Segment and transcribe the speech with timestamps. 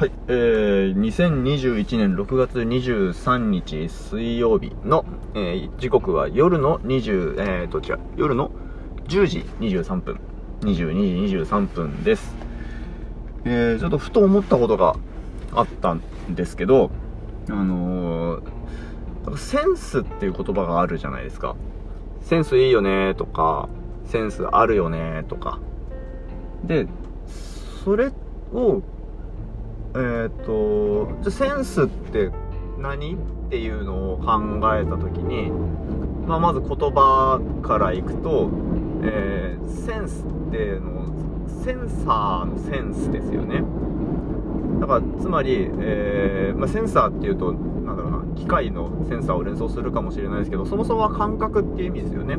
[0.00, 5.04] はい、えー、2021年6月23日水曜日の、
[5.34, 8.50] えー、時刻は夜の20、えーと、違う、夜の
[9.08, 10.18] 10時23分、
[10.62, 12.34] 22時23分です。
[13.44, 14.96] えー、ちょっとふと思ったことが
[15.52, 16.90] あったんですけど、
[17.50, 21.56] あのー、センスっていう言葉があるじゃないですか。
[22.22, 23.68] センスいいよねとか、
[24.06, 25.60] センスあるよねとか。
[26.64, 26.86] で、
[27.84, 28.10] それ
[28.54, 28.80] を
[29.94, 32.30] えっ、とじゃセンスって
[32.78, 33.16] 何っ
[33.50, 35.50] ていうのを考えた時に、
[36.26, 38.50] まあ、まず言葉からいくと、
[39.02, 41.00] えー、センスっての
[41.64, 43.62] センサーのセンスですよね。
[44.80, 52.38] だからつまり、えー、まあ、センサーっていうとなんだろうな機械のセンサーを連想するかもしれないですけどそもそもは感覚っていう意味ですよね。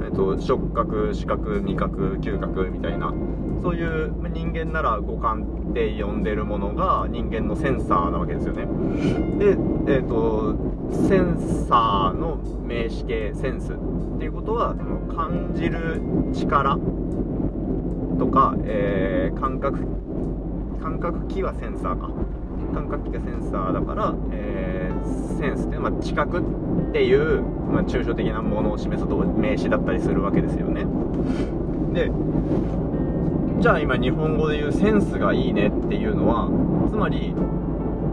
[0.00, 3.12] えーと、触覚視覚味覚嗅覚みたいな
[3.62, 8.66] そういう人間なら五感って呼んでるものが人間のセンサーなわけですよね。
[9.38, 10.54] で、えーと、
[11.08, 11.38] セン
[11.68, 14.74] サーの名詞形センスっていうことは
[15.14, 16.02] 感じる
[16.34, 16.76] 力
[18.18, 19.78] とか、えー、感覚
[20.82, 22.10] 感覚器はセンサーか。
[22.74, 26.42] 感覚器がセンサーだから、えー、センスっていうのは知覚
[26.94, 30.84] っていう、まあ、抽象的なものを示す名詞だったりするわけですよね。
[31.92, 32.08] で
[33.60, 36.48] じゃあ今日本語で言うセンスがいいねっていうのは
[36.88, 37.34] つまり、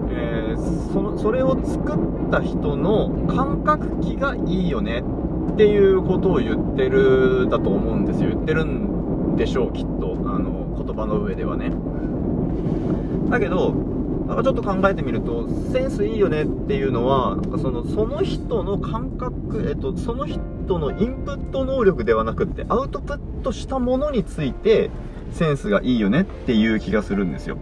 [0.09, 5.03] えー、そのそれを作った人の感覚器がいいよね
[5.53, 8.29] っていうことを言ってるだと思うんですよ。
[8.29, 10.17] 言ってるんでしょうきっと。
[10.25, 11.71] あの言葉の上ではね。
[13.29, 13.75] だけど
[14.27, 20.39] なんかちょっと考えてみると、センスいいよねっていうのは、そのその人の感覚、えっと、その人
[20.79, 24.89] のインプット能力ではなくって、アウトプットしたものについて、
[25.33, 27.57] センスがいいよねっていう気がするんですよ。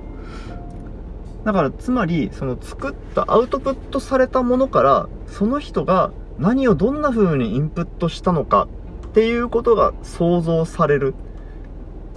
[1.46, 8.68] だから、つまり、その作ったアウトプットされたものから、その人が何をどんな風にインプットしたのか
[9.08, 11.16] っていうことが想像される。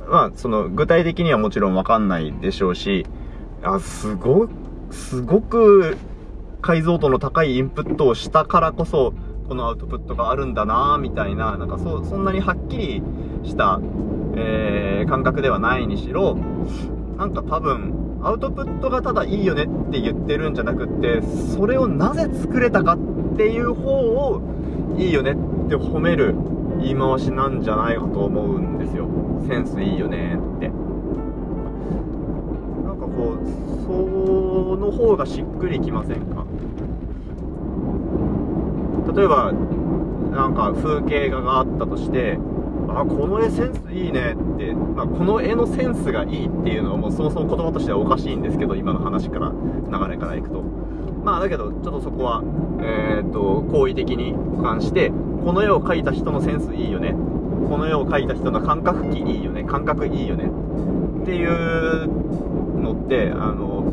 [0.09, 3.07] まあ、その具体的にはもちろんわかんないでしょうし、
[3.63, 4.49] あ、すご、
[4.91, 5.97] すごく
[6.61, 9.15] 解像度の高いインプットをしたからこそ、
[9.49, 13.03] このアウトプットがあるんだなみたいな、なんかそ、そんなにはっきり
[13.45, 13.81] した、
[14.35, 16.37] えー、感覚ではないにしろ、
[17.19, 24.43] なんか多分、アウトプットがただいいよねって言ってるんじゃなくって、それをなぜ作れたかっていう方を、
[24.97, 25.35] いいよねっ
[25.69, 26.35] て褒める
[26.81, 29.09] 言い回しなんじゃないかと思うんですよ。
[29.49, 30.62] センスいいよねって。
[33.17, 33.45] こう
[33.85, 33.93] そ
[34.77, 36.45] の方がしっくりきませんか？
[39.15, 39.53] 例えば
[40.31, 42.39] なんか風景画があったとして
[42.89, 50.63] あこの絵センスいいねって、まあ、この絵のセンスがいいっていうのはもうそもそも言葉としてはおかしいんですけど今の話から流れからいくと。
[51.25, 52.43] まあだけどちょっとそこは
[52.81, 55.11] えー、っと好意的に俯瞰して
[55.45, 57.13] この絵を描いた人のセンスいいよね。
[57.69, 59.65] この絵を描いた人の感覚器いいよね。
[59.65, 60.51] 感覚いいよね。
[61.23, 62.09] っていう
[63.13, 63.85] ってあの、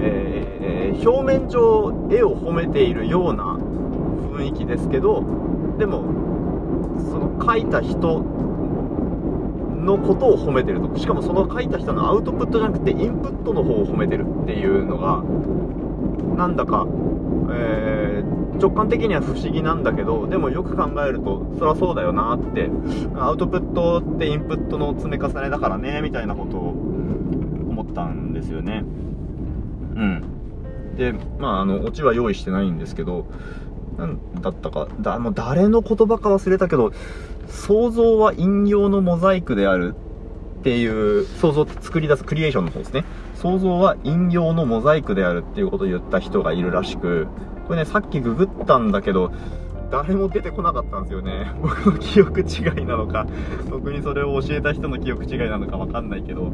[0.00, 3.58] えー、表面上絵を褒めているような
[4.36, 5.24] 雰囲気ですけど
[5.78, 6.04] でも
[6.98, 8.20] その描いた人
[9.80, 15.24] のことを褒めてるとしかもその書いた人のアウトプットじゃなくてインプットの方を褒めてるっていうのが
[16.36, 16.86] なんだか、
[17.50, 22.70] えー、直感的には不思議なんだけどでもよく考えるとそりゃそうだよなって
[23.16, 26.90] アウトプットってインプットの積み重ねだからねみたいなことを
[27.80, 28.84] 思ったんですよね。
[29.96, 30.24] うん。
[30.96, 33.26] でまああのオチは用意してないんですけど
[33.96, 36.92] 何だったかだもう誰の言葉か忘れたけど
[37.48, 39.94] 想像は引用のモザイクである
[40.60, 43.04] っていう想像作り出すクリエーションの方ですね。
[43.34, 47.26] 想像は引用のモザイクであるっていうことを言った人がいるらしく
[47.66, 49.32] これねさっきググったんだけど
[49.90, 51.52] 誰も出てこなかったんですよね。
[51.60, 53.26] 僕の記憶違いなのか
[53.70, 56.52] 僕にそれを教えた人の記憶違いなのかわかんないけど。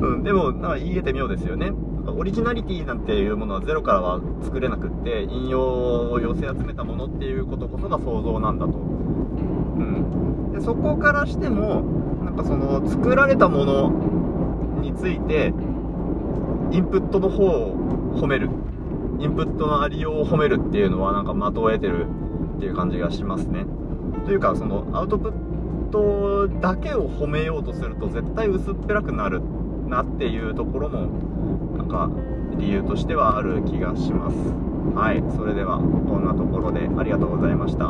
[0.00, 1.72] うん、でも、なんか言えて妙ですよね。
[2.06, 8.72] オリジナリティなんていうものはゼロからは作れなくって、引用を寄せ集めたものっていうことこそが想像なんだと。
[8.72, 10.52] うん。
[10.52, 11.82] で、そこからしても、
[12.24, 15.52] なんかその、作られたものについて、
[16.72, 18.48] インプットの方を褒める。
[19.18, 22.06] インプットのありようを褒めるっていうのは、なんか的を得てる
[22.56, 23.66] っていう感じがしますね。
[24.24, 25.32] というか、その、アウトプッ
[25.90, 29.42] トだけを褒めようとすると絶対薄っぺらくなる
[29.90, 31.08] なっていうところも
[31.76, 32.10] なんか
[32.56, 34.36] 理由としてはある気がします。
[34.94, 37.84] はいそれではこんなところでありがとうございました。